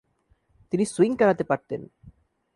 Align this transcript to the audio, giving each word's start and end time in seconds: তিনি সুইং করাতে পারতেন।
তিনি 0.71 0.85
সুইং 0.85 1.11
করাতে 1.15 1.43
পারতেন। 1.43 1.81